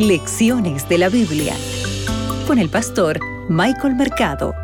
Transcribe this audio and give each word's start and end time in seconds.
Lecciones 0.00 0.88
de 0.88 0.96
la 0.96 1.10
Biblia 1.10 1.54
con 2.46 2.58
el 2.58 2.70
pastor 2.70 3.20
Michael 3.50 3.96
Mercado. 3.96 4.54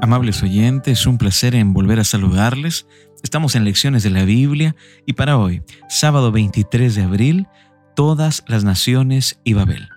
Amables 0.00 0.40
oyentes, 0.40 1.04
un 1.08 1.18
placer 1.18 1.56
en 1.56 1.72
volver 1.72 1.98
a 1.98 2.04
saludarles. 2.04 2.86
Estamos 3.24 3.56
en 3.56 3.64
Lecciones 3.64 4.04
de 4.04 4.10
la 4.10 4.22
Biblia 4.22 4.76
y 5.04 5.14
para 5.14 5.36
hoy, 5.36 5.62
sábado 5.88 6.30
23 6.30 6.94
de 6.94 7.02
abril, 7.02 7.48
todas 7.96 8.44
las 8.46 8.62
naciones 8.62 9.40
y 9.42 9.54
Babel. 9.54 9.88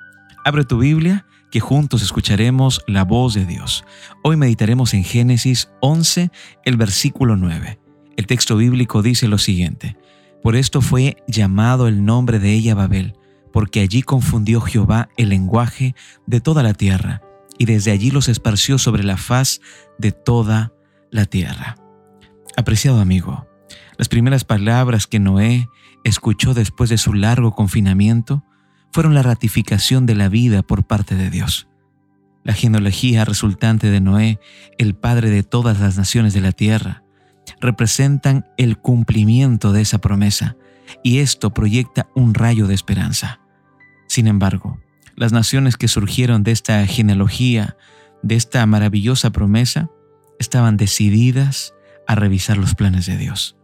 Abre 0.43 0.63
tu 0.63 0.79
Biblia 0.79 1.27
que 1.51 1.59
juntos 1.59 2.01
escucharemos 2.01 2.81
la 2.87 3.03
voz 3.03 3.35
de 3.35 3.45
Dios. 3.45 3.85
Hoy 4.23 4.35
meditaremos 4.35 4.95
en 4.95 5.03
Génesis 5.03 5.69
11, 5.81 6.31
el 6.65 6.75
versículo 6.75 7.35
9. 7.35 7.79
El 8.17 8.25
texto 8.25 8.57
bíblico 8.57 9.03
dice 9.03 9.27
lo 9.27 9.37
siguiente, 9.37 9.95
Por 10.41 10.55
esto 10.55 10.81
fue 10.81 11.17
llamado 11.27 11.87
el 11.87 12.05
nombre 12.05 12.39
de 12.39 12.53
ella 12.53 12.75
Babel, 12.75 13.15
porque 13.51 13.81
allí 13.81 14.01
confundió 14.01 14.61
Jehová 14.61 15.09
el 15.17 15.29
lenguaje 15.29 15.95
de 16.25 16.39
toda 16.39 16.63
la 16.63 16.73
tierra, 16.73 17.21
y 17.57 17.65
desde 17.65 17.91
allí 17.91 18.11
los 18.11 18.29
esparció 18.29 18.77
sobre 18.77 19.03
la 19.03 19.17
faz 19.17 19.59
de 19.97 20.11
toda 20.11 20.71
la 21.11 21.25
tierra. 21.25 21.75
Apreciado 22.55 22.99
amigo, 22.99 23.47
las 23.97 24.07
primeras 24.07 24.45
palabras 24.45 25.07
que 25.07 25.19
Noé 25.19 25.67
escuchó 26.03 26.53
después 26.53 26.89
de 26.89 26.97
su 26.97 27.13
largo 27.13 27.53
confinamiento 27.53 28.43
fueron 28.91 29.13
la 29.13 29.23
ratificación 29.23 30.05
de 30.05 30.15
la 30.15 30.29
vida 30.29 30.63
por 30.63 30.87
parte 30.87 31.15
de 31.15 31.29
Dios. 31.29 31.67
La 32.43 32.53
genealogía 32.53 33.25
resultante 33.25 33.91
de 33.91 33.99
Noé, 33.99 34.39
el 34.77 34.95
padre 34.95 35.29
de 35.29 35.43
todas 35.43 35.79
las 35.79 35.97
naciones 35.97 36.33
de 36.33 36.41
la 36.41 36.53
tierra, 36.53 37.03
representan 37.59 38.45
el 38.57 38.77
cumplimiento 38.77 39.71
de 39.71 39.81
esa 39.81 39.99
promesa 39.99 40.55
y 41.03 41.19
esto 41.19 41.53
proyecta 41.53 42.09
un 42.15 42.33
rayo 42.33 42.67
de 42.67 42.75
esperanza. 42.75 43.41
Sin 44.07 44.27
embargo, 44.27 44.79
las 45.15 45.31
naciones 45.31 45.77
que 45.77 45.87
surgieron 45.87 46.43
de 46.43 46.51
esta 46.51 46.85
genealogía, 46.87 47.77
de 48.23 48.35
esta 48.35 48.65
maravillosa 48.65 49.31
promesa, 49.31 49.89
estaban 50.39 50.77
decididas 50.77 51.73
a 52.07 52.15
revisar 52.15 52.57
los 52.57 52.75
planes 52.75 53.05
de 53.05 53.17
Dios. 53.17 53.55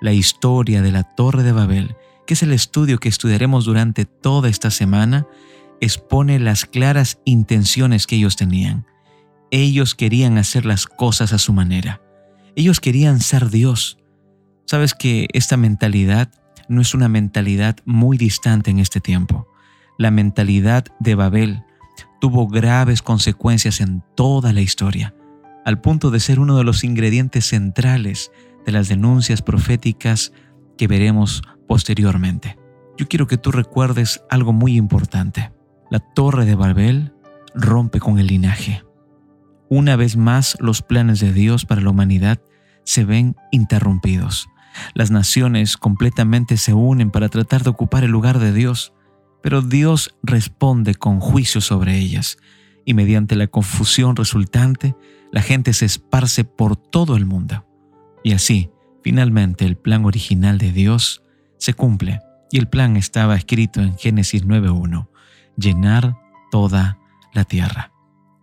La 0.00 0.12
historia 0.12 0.82
de 0.82 0.92
la 0.92 1.02
Torre 1.02 1.42
de 1.42 1.52
Babel 1.52 1.96
que 2.26 2.34
es 2.34 2.42
el 2.42 2.52
estudio 2.52 2.98
que 2.98 3.08
estudiaremos 3.08 3.64
durante 3.64 4.04
toda 4.04 4.48
esta 4.48 4.70
semana, 4.70 5.26
expone 5.80 6.38
las 6.38 6.64
claras 6.64 7.20
intenciones 7.24 8.06
que 8.06 8.16
ellos 8.16 8.36
tenían. 8.36 8.86
Ellos 9.50 9.94
querían 9.94 10.38
hacer 10.38 10.64
las 10.64 10.86
cosas 10.86 11.32
a 11.32 11.38
su 11.38 11.52
manera. 11.52 12.00
Ellos 12.54 12.80
querían 12.80 13.20
ser 13.20 13.50
Dios. 13.50 13.98
Sabes 14.66 14.94
que 14.94 15.28
esta 15.32 15.56
mentalidad 15.56 16.30
no 16.68 16.80
es 16.80 16.94
una 16.94 17.08
mentalidad 17.08 17.76
muy 17.84 18.18
distante 18.18 18.70
en 18.70 18.78
este 18.78 19.00
tiempo. 19.00 19.48
La 19.98 20.10
mentalidad 20.10 20.84
de 21.00 21.14
Babel 21.14 21.62
tuvo 22.20 22.46
graves 22.48 23.02
consecuencias 23.02 23.80
en 23.80 24.02
toda 24.14 24.52
la 24.52 24.60
historia, 24.60 25.14
al 25.64 25.80
punto 25.80 26.10
de 26.10 26.20
ser 26.20 26.40
uno 26.40 26.56
de 26.56 26.64
los 26.64 26.84
ingredientes 26.84 27.46
centrales 27.46 28.30
de 28.64 28.72
las 28.72 28.88
denuncias 28.88 29.42
proféticas 29.42 30.32
que 30.76 30.88
veremos 30.88 31.42
posteriormente. 31.66 32.58
Yo 32.96 33.08
quiero 33.08 33.26
que 33.26 33.38
tú 33.38 33.50
recuerdes 33.50 34.22
algo 34.30 34.52
muy 34.52 34.76
importante. 34.76 35.52
La 35.90 35.98
torre 35.98 36.44
de 36.44 36.54
Babel 36.54 37.12
rompe 37.54 37.98
con 37.98 38.18
el 38.18 38.26
linaje. 38.26 38.82
Una 39.74 39.96
vez 39.96 40.18
más 40.18 40.58
los 40.60 40.82
planes 40.82 41.18
de 41.20 41.32
Dios 41.32 41.64
para 41.64 41.80
la 41.80 41.88
humanidad 41.88 42.42
se 42.84 43.06
ven 43.06 43.36
interrumpidos. 43.52 44.50
Las 44.92 45.10
naciones 45.10 45.78
completamente 45.78 46.58
se 46.58 46.74
unen 46.74 47.10
para 47.10 47.30
tratar 47.30 47.62
de 47.62 47.70
ocupar 47.70 48.04
el 48.04 48.10
lugar 48.10 48.38
de 48.38 48.52
Dios, 48.52 48.92
pero 49.42 49.62
Dios 49.62 50.14
responde 50.22 50.94
con 50.94 51.20
juicio 51.20 51.62
sobre 51.62 51.96
ellas 51.96 52.36
y 52.84 52.92
mediante 52.92 53.34
la 53.34 53.46
confusión 53.46 54.14
resultante, 54.14 54.94
la 55.32 55.40
gente 55.40 55.72
se 55.72 55.86
esparce 55.86 56.44
por 56.44 56.76
todo 56.76 57.16
el 57.16 57.24
mundo. 57.24 57.64
Y 58.22 58.32
así, 58.34 58.68
finalmente, 59.02 59.64
el 59.64 59.78
plan 59.78 60.04
original 60.04 60.58
de 60.58 60.70
Dios 60.70 61.22
se 61.56 61.72
cumple 61.72 62.20
y 62.50 62.58
el 62.58 62.68
plan 62.68 62.98
estaba 62.98 63.36
escrito 63.36 63.80
en 63.80 63.96
Génesis 63.96 64.46
9.1, 64.46 65.08
llenar 65.56 66.18
toda 66.50 66.98
la 67.32 67.44
tierra. 67.44 67.91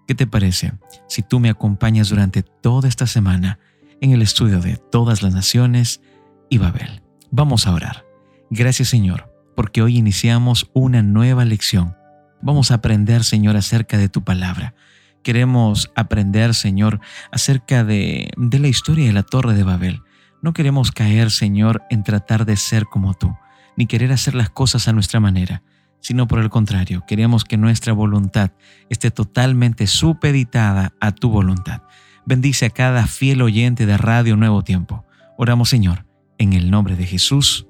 ¿Qué 0.09 0.15
te 0.15 0.25
parece 0.25 0.73
si 1.07 1.21
tú 1.21 1.39
me 1.39 1.51
acompañas 1.51 2.09
durante 2.09 2.41
toda 2.41 2.89
esta 2.89 3.05
semana 3.05 3.59
en 4.01 4.09
el 4.09 4.23
estudio 4.23 4.59
de 4.59 4.75
todas 4.75 5.21
las 5.21 5.35
naciones 5.35 6.01
y 6.49 6.57
Babel? 6.57 7.03
Vamos 7.29 7.67
a 7.67 7.75
orar. 7.75 8.07
Gracias 8.49 8.87
Señor, 8.87 9.31
porque 9.55 9.83
hoy 9.83 9.97
iniciamos 9.97 10.71
una 10.73 11.03
nueva 11.03 11.45
lección. 11.45 11.95
Vamos 12.41 12.71
a 12.71 12.73
aprender, 12.73 13.23
Señor, 13.23 13.55
acerca 13.55 13.99
de 13.99 14.09
tu 14.09 14.23
palabra. 14.23 14.73
Queremos 15.21 15.91
aprender, 15.93 16.55
Señor, 16.55 17.01
acerca 17.31 17.83
de, 17.83 18.31
de 18.35 18.57
la 18.57 18.67
historia 18.67 19.05
de 19.05 19.13
la 19.13 19.21
Torre 19.21 19.53
de 19.53 19.63
Babel 19.63 20.01
no 20.41 20.53
queremos 20.53 20.91
caer, 20.91 21.29
Señor, 21.29 21.83
en 21.91 22.01
tratar 22.01 22.45
de 22.45 22.55
ser 22.55 22.85
como 22.85 23.13
tú, 23.13 23.37
ni 23.75 23.85
querer 23.85 24.11
hacer 24.11 24.33
las 24.33 24.49
cosas 24.49 24.87
a 24.87 24.93
nuestra 24.93 25.19
manera, 25.19 25.61
sino 25.99 26.27
por 26.27 26.39
el 26.39 26.49
contrario, 26.49 27.03
queremos 27.07 27.43
que 27.43 27.57
nuestra 27.57 27.93
voluntad 27.93 28.51
esté 28.89 29.11
totalmente 29.11 29.87
supeditada 29.87 30.93
a 30.99 31.11
tu 31.11 31.29
voluntad. 31.29 31.81
Bendice 32.25 32.67
a 32.67 32.69
cada 32.69 33.07
fiel 33.07 33.41
oyente 33.41 33.85
de 33.85 33.97
Radio 33.97 34.35
Nuevo 34.35 34.63
Tiempo. 34.63 35.05
Oramos, 35.37 35.69
Señor, 35.69 36.05
en 36.37 36.53
el 36.53 36.69
nombre 36.69 36.95
de 36.95 37.05
Jesús. 37.05 37.67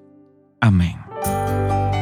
Amén. 0.61 0.97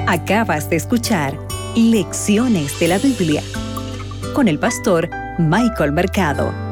Acabas 0.07 0.69
de 0.69 0.77
escuchar 0.77 1.37
Lecciones 1.75 2.79
de 2.79 2.87
la 2.87 2.97
Biblia 2.97 3.43
con 4.33 4.47
el 4.47 4.57
pastor 4.57 5.09
Michael 5.37 5.91
Mercado. 5.91 6.66